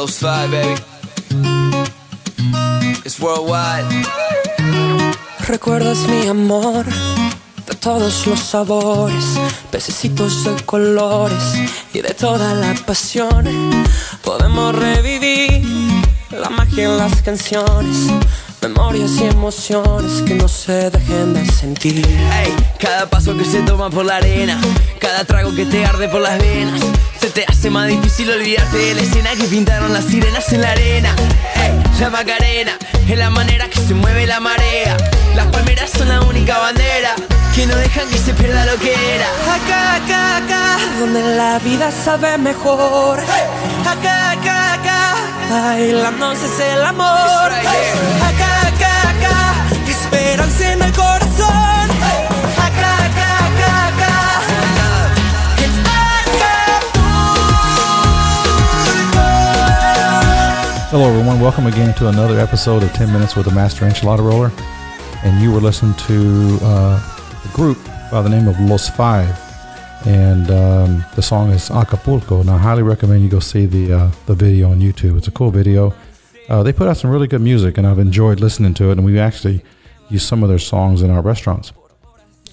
[0.00, 0.74] Los Five, baby.
[3.04, 3.84] It's worldwide.
[5.48, 6.86] Recuerdas mi amor
[7.66, 9.24] de todos los sabores,
[9.72, 11.42] pececitos de colores
[11.92, 13.44] y de toda la pasión.
[14.22, 15.64] Podemos revivir
[16.30, 17.96] la magia en las canciones,
[18.68, 22.04] memorias y emociones que no se dejen de sentir.
[22.06, 24.60] Ey, cada paso que se toma por la arena,
[24.98, 26.80] cada trago que te arde por las venas,
[27.18, 30.72] se te hace más difícil olvidarte de la escena que pintaron las sirenas en la
[30.72, 31.16] arena.
[31.56, 32.72] Ey, la Macarena
[33.08, 34.96] es la manera que se mueve la marea.
[35.34, 37.14] Las palmeras son la única bandera
[37.54, 39.28] que no dejan que se pierda lo que era.
[39.56, 43.18] Acá, acá, acá, donde la vida sabe mejor.
[43.86, 45.14] Acá, acá, acá,
[45.50, 47.50] bailándose es el amor.
[47.50, 48.47] Right acá,
[50.10, 51.58] esperanza en el corazón.
[60.90, 61.38] Hello, everyone.
[61.38, 64.50] Welcome again to another episode of 10 Minutes with the Master Enchilada Roller.
[65.22, 66.98] And you were listening to uh,
[67.44, 67.76] a group
[68.10, 69.28] by the name of Los Five.
[70.06, 72.40] And um, the song is Acapulco.
[72.40, 75.18] And I highly recommend you go see the, uh, the video on YouTube.
[75.18, 75.92] It's a cool video.
[76.48, 78.92] Uh, they put out some really good music, and I've enjoyed listening to it.
[78.92, 79.62] And we actually
[80.08, 81.72] use some of their songs in our restaurants.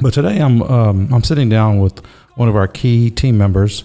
[0.00, 2.04] But today I'm um, I'm sitting down with
[2.36, 3.84] one of our key team members,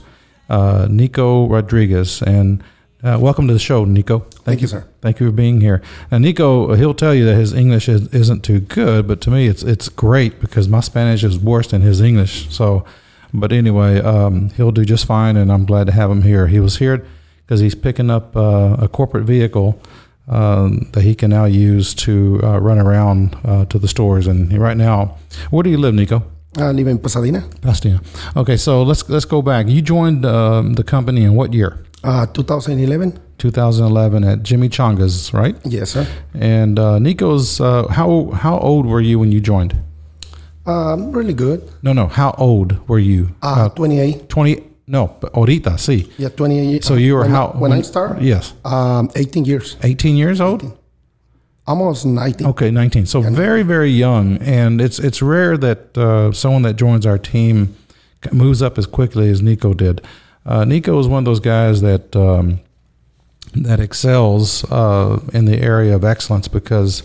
[0.49, 2.63] uh, Nico Rodriguez, and
[3.03, 4.19] uh, welcome to the show, Nico.
[4.45, 4.85] Thank, you, sir.
[5.01, 5.81] Thank you for being here.
[6.09, 9.47] Now, Nico, he'll tell you that his English is, isn't too good, but to me,
[9.47, 12.53] it's it's great because my Spanish is worse than his English.
[12.53, 12.85] So,
[13.33, 16.47] but anyway, um, he'll do just fine, and I'm glad to have him here.
[16.47, 17.05] He was here
[17.45, 19.81] because he's picking up uh, a corporate vehicle
[20.27, 24.27] um, that he can now use to uh, run around uh, to the stores.
[24.27, 25.17] And he- right now,
[25.51, 26.23] where do you live, Nico?
[26.57, 27.99] I live in Pasadena, Pasadena.
[28.35, 29.67] Okay, so let's let's go back.
[29.67, 31.79] You joined um, the company in what year?
[32.03, 33.19] uh, 2011.
[33.37, 35.55] 2011 at Jimmy Changa's, right?
[35.65, 36.05] Yes, sir.
[36.33, 39.73] And uh, Nico's, uh, how how old were you when you joined?
[40.65, 41.61] Um, really good.
[41.81, 42.07] No, no.
[42.07, 43.29] How old were you?
[43.41, 44.29] Uh, 28.
[44.29, 44.63] 20.
[44.93, 46.07] No, but ahorita, sí.
[46.19, 46.83] Yeah, 28.
[46.83, 48.21] So you were when, how When, I started?
[48.23, 49.75] Yes, Um, 18 years.
[49.81, 50.77] 18 years old.
[51.65, 52.45] Almost 19.
[52.47, 53.07] Okay, 19.
[53.07, 57.75] So very, very young, and it's it's rare that uh, someone that joins our team
[58.31, 60.01] moves up as quickly as Nico did.
[60.45, 62.59] Uh, Nico is one of those guys that um,
[63.55, 67.01] that excels uh, in the area of excellence because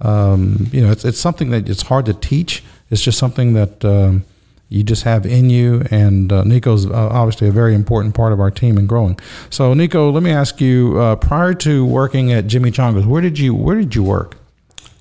[0.00, 2.62] um, you know it's it's something that it's hard to teach.
[2.90, 4.22] It's just something that um,
[4.68, 8.40] you just have in you, and uh, Nico's uh, obviously a very important part of
[8.40, 9.18] our team and growing.
[9.50, 13.38] So, Nico, let me ask you: uh, prior to working at Jimmy Changa's, where did
[13.38, 14.36] you where did you work?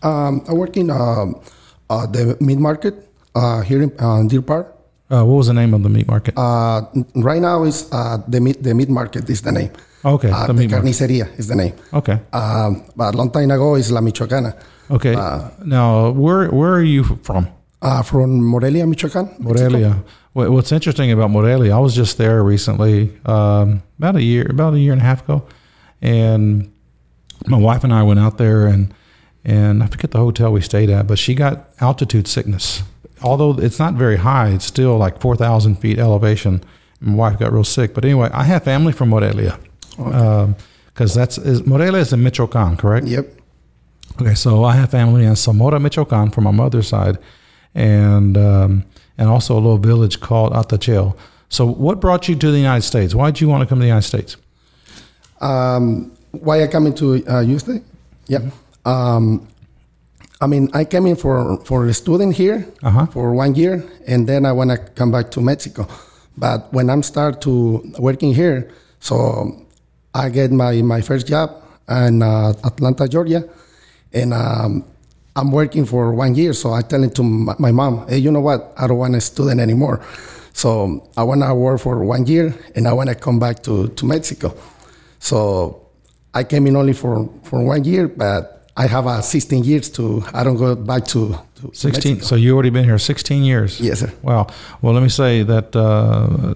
[0.04, 1.42] Um, I work in um,
[1.90, 2.94] uh, the meat market
[3.34, 4.72] uh, here in uh, Deer Park.
[5.10, 6.34] Uh, what was the name of the meat market?
[6.38, 6.82] Uh,
[7.16, 9.72] right now is uh, the meat the meat market is the name.
[10.06, 10.86] Okay, Uh, the the meat market.
[10.86, 11.74] carniceria is the name.
[11.94, 14.54] okay, Um, but a long time ago is La Michoacana.
[14.92, 15.16] okay.
[15.16, 17.48] uh, now, where where are you from?
[17.86, 19.30] Uh, from Morelia, Michoacan.
[19.38, 20.04] Morelia.
[20.34, 21.76] What- What's interesting about Morelia?
[21.76, 25.22] I was just there recently, um, about a year, about a year and a half
[25.24, 25.44] ago,
[26.02, 26.68] and
[27.46, 28.92] my wife and I went out there, and
[29.48, 32.82] and I forget the hotel we stayed at, but she got altitude sickness.
[33.22, 36.62] Although it's not very high, it's still like four thousand feet elevation.
[37.00, 39.60] My wife got real sick, but anyway, I have family from Morelia,
[39.96, 43.06] because that's is, Morelia is in Michoacan, correct?
[43.08, 43.26] Yep.
[44.20, 47.18] Okay, so I have family in Zamora, Michoacan, from my mother's side,
[47.76, 48.84] and um,
[49.18, 51.16] and also a little village called Atachel.
[51.50, 53.14] So, what brought you to the United States?
[53.14, 54.38] Why did you want to come to the United States?
[55.42, 57.84] Um, why I come into uh, USD?
[58.28, 58.40] Yeah.
[58.86, 59.48] Um,
[60.42, 63.06] I mean, I came in for for a student here Uh-huh.
[63.08, 65.88] for one year, and then I want to come back to Mexico.
[66.38, 68.68] But when I'm start to working here,
[69.00, 69.56] so
[70.14, 71.50] I get my my first job
[71.88, 73.44] in uh, Atlanta, Georgia,
[74.14, 74.84] and um,
[75.36, 76.54] I'm working for one year.
[76.54, 78.74] So I tell it to my, my mom, hey, you know what?
[78.78, 80.02] I don't want a student anymore.
[80.54, 83.90] So I want to work for one year, and I want to come back to
[83.90, 84.56] to Mexico.
[85.20, 85.86] So
[86.36, 90.24] I came in only for, for one year, but I have uh, 16 years to,
[90.34, 91.92] I don't go back to, to 16.
[92.16, 92.28] Mexico.
[92.28, 93.80] So, you already been here 16 years?
[93.80, 94.12] Yes, sir.
[94.22, 94.48] Wow.
[94.82, 96.54] Well, let me say that uh,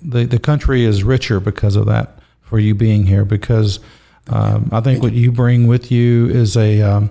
[0.00, 3.80] the, the country is richer because of that, for you being here, because
[4.28, 7.10] um, I think what you bring with you is a, um,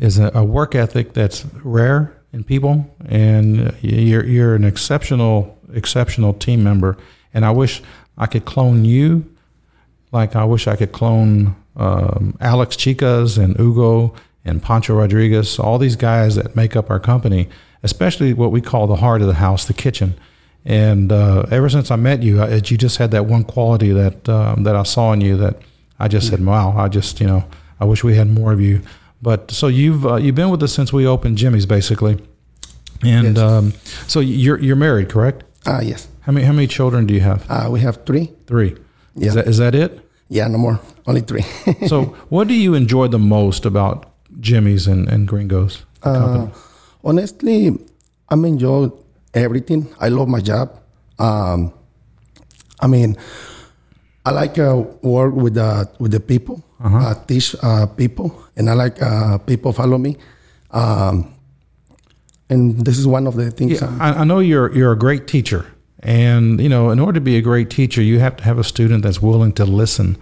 [0.00, 6.32] is a, a work ethic that's rare in people, and you're you're an exceptional exceptional
[6.34, 6.96] team member.
[7.32, 7.82] And I wish
[8.18, 9.30] I could clone you,
[10.10, 14.14] like I wish I could clone um, Alex Chicas and Hugo
[14.44, 17.48] and Pancho Rodriguez, all these guys that make up our company,
[17.82, 20.18] especially what we call the heart of the house, the kitchen.
[20.64, 24.28] And uh, ever since I met you, I, you just had that one quality that
[24.28, 25.56] um, that I saw in you that
[25.98, 27.44] I just said, wow, I just you know
[27.78, 28.80] I wish we had more of you.
[29.22, 32.18] But so you've uh, you've been with us since we opened Jimmy's basically,
[33.02, 33.38] and Yes.
[33.38, 33.72] um,
[34.08, 35.44] so you're you're married, correct?
[35.66, 36.08] Ah, yes.
[36.22, 37.44] How many how many children do you have?
[37.50, 38.32] Uh, we have three.
[38.46, 38.76] Three.
[39.14, 39.28] Yeah.
[39.28, 40.00] Is that is that it?
[40.28, 40.80] Yeah, no more.
[41.06, 41.44] Only three.
[41.88, 44.06] So what do you enjoy the most about
[44.40, 45.84] Jimmy's and, and Gringos?
[46.02, 46.46] Uh,
[47.04, 47.76] honestly,
[48.28, 48.90] I'm enjoy
[49.34, 49.88] everything.
[50.00, 50.70] I love my job.
[51.18, 51.72] Um,
[52.80, 53.16] I mean,
[54.24, 58.74] I like uh, work with the with the people, uh teach uh, people, and I
[58.74, 60.16] like uh, people follow me.
[60.70, 61.34] Um,
[62.50, 63.80] and this is one of the things.
[63.80, 65.66] Yeah, I, I know you're you're a great teacher,
[66.00, 68.64] and you know, in order to be a great teacher, you have to have a
[68.64, 70.18] student that's willing to listen,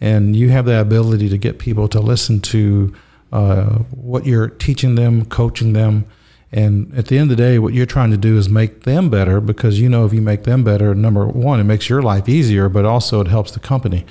[0.00, 2.94] and you have the ability to get people to listen to
[3.32, 6.06] uh, what you're teaching them, coaching them,
[6.52, 9.08] and at the end of the day, what you're trying to do is make them
[9.08, 12.28] better because you know if you make them better, number one, it makes your life
[12.28, 14.04] easier, but also it helps the company,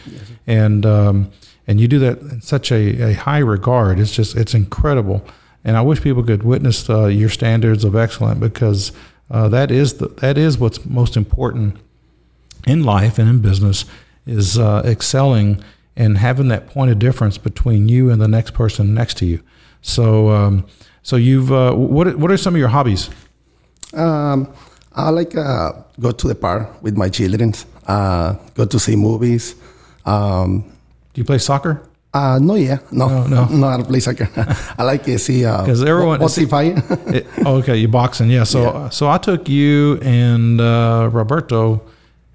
[0.48, 1.32] and um,
[1.68, 4.00] and you do that in such a, a high regard.
[4.00, 5.24] It's just it's incredible.
[5.64, 8.92] And I wish people could witness uh, your standards of excellence because
[9.30, 11.78] uh, that is the, that is what's most important
[12.66, 13.86] in life and in business
[14.26, 15.64] is uh, excelling
[15.96, 19.44] and having that point of difference between you and the next person next to you.
[19.82, 20.66] So um,
[21.04, 23.10] so you've uh, what what are some of your hobbies?
[23.94, 24.48] Um,
[24.96, 27.54] I like uh, go to the park with my children.
[27.88, 29.56] Uh, go to see movies.
[30.06, 30.64] Um,
[31.14, 31.82] Do you play soccer?
[32.14, 33.46] uh, no, yeah, no, No, no.
[33.62, 34.28] no, I don't play soccer.
[34.78, 36.76] I like to see uh, 'Cause everyone- what's the fire.
[37.08, 38.44] It, oh, okay, you boxing, yeah.
[38.46, 38.90] So Yeah.
[38.90, 41.82] so I took you and uh, Roberto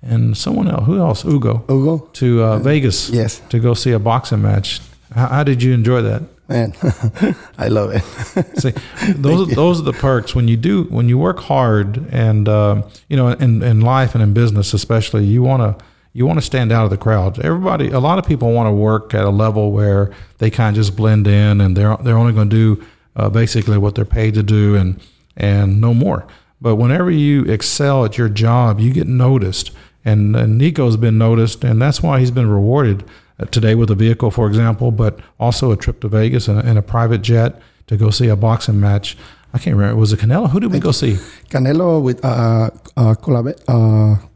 [0.03, 0.87] and someone else.
[0.87, 1.25] Who else?
[1.25, 1.63] Ugo.
[1.69, 3.11] Hugo, to uh, Vegas.
[3.11, 3.41] yes.
[3.49, 4.81] To go see a boxing match.
[5.15, 6.23] How, how did you enjoy that?
[6.49, 6.75] Man,
[7.59, 8.03] I love it.
[8.61, 8.73] See,
[9.13, 12.83] those are, those are the perks when you do when you work hard and uh,
[13.09, 16.45] you know in, in life and in business especially you want to you want to
[16.45, 17.39] stand out of the crowd.
[17.45, 20.83] Everybody, a lot of people want to work at a level where they kind of
[20.83, 24.35] just blend in and they're they're only going to do uh, basically what they're paid
[24.35, 25.01] to do and
[25.37, 26.27] and no more.
[26.61, 29.73] But whenever you excel at your job, you get noticed.
[30.05, 33.05] And, and Nico's been noticed, and that's why he's been rewarded
[33.51, 36.79] today with a vehicle, for example, but also a trip to Vegas and a, and
[36.79, 39.17] a private jet to go see a boxing match.
[39.53, 39.97] I can't remember.
[39.97, 40.51] It was it Canelo?
[40.51, 41.15] Who did we go see?
[41.49, 44.27] Canelo with uh, uh, Kovalev, uh,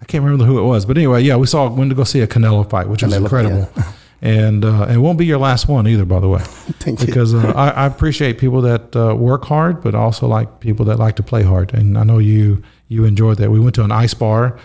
[0.00, 2.20] I can't remember who it was, but anyway, yeah, we saw went to go see
[2.20, 3.68] a Canelo fight, which was Canelo, incredible,
[4.22, 6.40] and uh, it won't be your last one either, by the way,
[6.80, 7.06] Thank you.
[7.06, 10.98] because uh, I, I appreciate people that uh, work hard, but also like people that
[10.98, 13.50] like to play hard, and I know you you enjoyed that.
[13.50, 14.58] We went to an ice bar,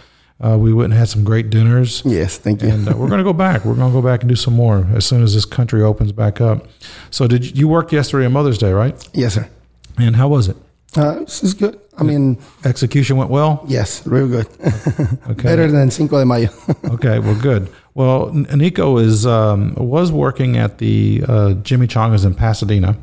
[0.45, 2.69] uh, we went and had some great dinners, yes, thank you.
[2.69, 3.63] and uh, we're going to go back.
[3.65, 6.11] We're going to go back and do some more as soon as this country opens
[6.11, 6.67] back up.
[7.11, 8.95] So, did you, you work yesterday on Mother's Day, right?
[9.13, 9.47] yes, sir.
[9.97, 10.57] And how was it?
[10.97, 11.79] Uh, it's, it's good.
[11.97, 13.63] I mean, Execution went well.
[13.67, 14.47] yes, real good.
[15.29, 15.43] Okay.
[15.43, 16.49] Better than Cinco de Mayo.
[16.85, 17.69] okay, well, good.
[17.93, 22.97] Well, Nico is um, was working at the uh, Jimmy Changas in Pasadena,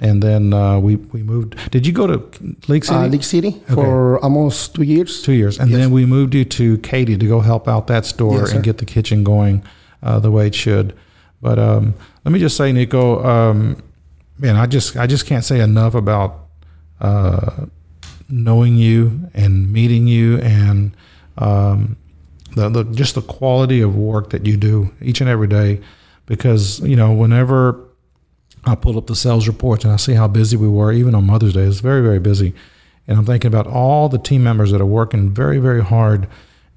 [0.00, 1.56] and then uh, we we moved.
[1.70, 2.22] Did you go to
[2.68, 2.96] Lake City?
[2.98, 5.22] uh, League City for almost two years.
[5.22, 5.78] Two years, and Yes.
[5.80, 8.78] then we moved you to Katy to go help out that store Yes, and get
[8.78, 9.62] the kitchen going
[10.02, 10.94] uh, the way it should.
[11.42, 11.94] But um,
[12.24, 13.76] let me just say, Nico, um,
[14.38, 16.46] man, I just I just can't say enough about
[17.00, 17.66] uh,
[18.28, 20.96] knowing you and meeting you and
[21.38, 21.96] um,
[22.54, 25.80] the, the just the quality of work that you do each and every day.
[26.26, 27.88] Because you know, whenever
[28.64, 31.26] I pull up the sales reports and I see how busy we were, even on
[31.26, 32.54] Mother's Day, it's very very busy,
[33.06, 36.28] and I'm thinking about all the team members that are working very very hard.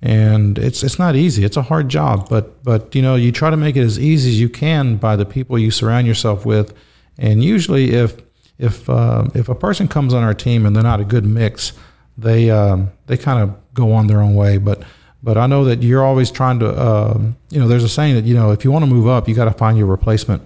[0.02, 1.44] And it's it's not easy.
[1.46, 4.30] It's a hard job, but but you know you try to make it as easy
[4.30, 6.74] as you can by the people you surround yourself with.
[7.18, 8.18] And usually, if
[8.58, 11.74] if uh, if a person comes on our team and they're not a good mix,
[12.18, 14.58] they um, they kind of go on their own way.
[14.58, 14.84] But
[15.24, 18.26] but I know that you're always trying to um, you know there's a saying that
[18.26, 20.46] you know if you want to move up, you got to find your replacement,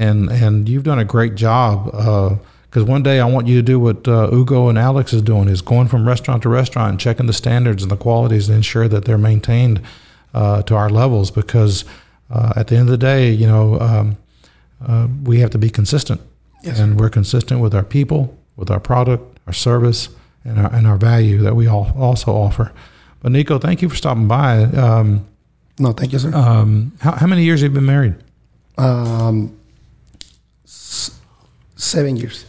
[0.00, 1.84] and and you've done a great job.
[2.64, 5.48] Because one day I want you to do what uh, Ugo and Alex is doing
[5.48, 8.86] is going from restaurant to restaurant and checking the standards and the qualities and ensure
[8.88, 9.80] that they're maintained
[10.34, 11.30] uh, to our levels.
[11.32, 11.84] Because
[12.30, 14.16] uh, at the end of the day, you know, um,
[14.86, 16.20] uh, we have to be consistent,
[16.64, 20.08] and we're consistent with our people, with our product, our service,
[20.44, 22.70] and our and our value that we all also offer.
[23.20, 24.62] But Nico, thank you for stopping by.
[24.62, 25.26] Um,
[25.78, 26.32] No, thank you, sir.
[26.34, 28.14] um, how, how many years have you been married?
[31.80, 32.44] Seven years.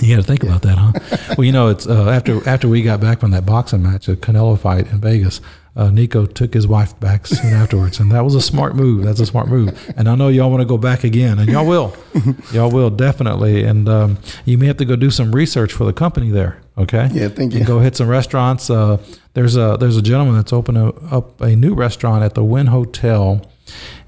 [0.00, 1.34] You got to think about that, huh?
[1.38, 4.16] well, you know, it's uh, after after we got back from that boxing match, a
[4.16, 5.40] Canelo fight in Vegas.
[5.76, 9.04] Uh, Nico took his wife back soon afterwards, and that was a smart move.
[9.04, 11.64] That's a smart move, and I know y'all want to go back again, and y'all
[11.64, 11.94] will,
[12.52, 13.62] y'all will definitely.
[13.62, 16.60] And um, you may have to go do some research for the company there.
[16.76, 17.08] Okay.
[17.12, 17.58] Yeah, thank you.
[17.58, 18.70] And go hit some restaurants.
[18.70, 18.98] Uh,
[19.34, 22.66] there's a there's a gentleman that's opened a, up a new restaurant at the Wynn
[22.66, 23.48] Hotel,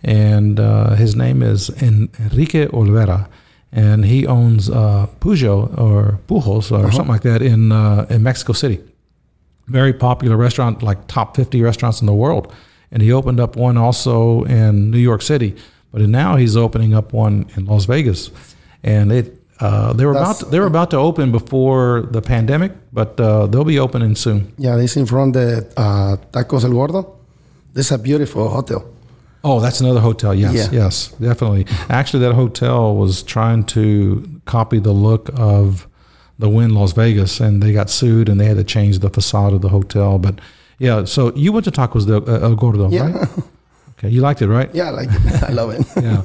[0.02, 3.28] and uh, his name is Enrique Olvera,
[3.72, 8.52] and he owns uh, Pujo or Pujos or something like that in uh, in Mexico
[8.52, 8.80] City.
[9.66, 12.52] Very popular restaurant, like top 50 restaurants in the world.
[12.92, 15.54] And he opened up one also in New York City,
[15.92, 18.30] but now he's opening up one in Las Vegas.
[18.82, 22.22] And it uh, they were That's- about to, they were about to open before the
[22.22, 24.52] pandemic, but uh, they'll be opening soon.
[24.58, 27.16] Yeah, this in front of the uh, Tacos El Gordo.
[27.74, 28.82] This is a beautiful hotel.
[29.42, 30.34] Oh, that's another hotel.
[30.34, 30.68] Yes, Yeah.
[30.84, 31.66] yes, definitely.
[31.88, 35.86] Actually, that hotel was trying to copy the look of
[36.38, 39.52] the Wynn Las Vegas, and they got sued, and they had to change the facade
[39.52, 40.18] of the hotel.
[40.18, 40.40] But
[40.78, 43.10] yeah, so you went to Tacos del uh, El Gordo, Yeah.
[43.12, 43.28] right?
[43.98, 44.70] Okay, you liked it, right?
[44.74, 45.42] Yeah, like it.
[45.42, 45.86] I love it.
[46.02, 46.22] yeah.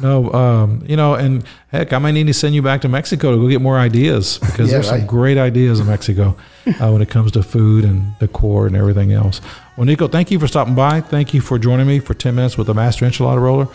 [0.00, 3.30] No, um, you know, and heck, I might need to send you back to Mexico
[3.30, 7.00] to go get more ideas because Yeah, there's some great ideas in Mexico uh, when
[7.00, 9.40] it comes to food and decor and everything else.
[9.76, 11.00] Well, Nico, thank you for stopping by.
[11.00, 13.68] Thank you for joining me for 10 minutes with the Master Enchilada Roller.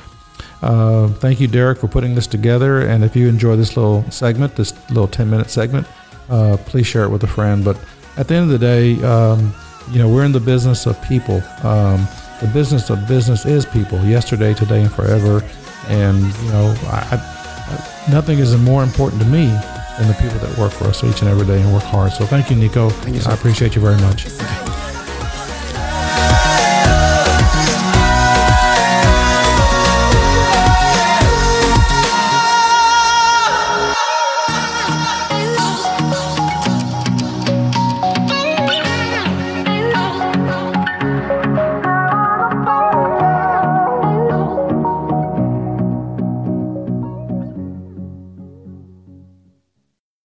[0.61, 2.81] Uh, thank you, Derek, for putting this together.
[2.81, 5.85] And if you enjoy this little segment, this little 10 minute segment,
[6.29, 7.65] uh, please share it with a friend.
[7.65, 7.77] But
[8.15, 9.53] at the end of the day, um,
[9.91, 11.41] you know, we're in the business of people.
[11.63, 12.07] Um,
[12.39, 15.43] the business of business is people yesterday, today, and forever.
[15.87, 19.47] And, you know, I, I, nothing is more important to me
[19.97, 22.13] than the people that work for us each and every day and work hard.
[22.13, 22.89] So thank you, Nico.
[22.89, 24.27] Thank you, I appreciate you very much.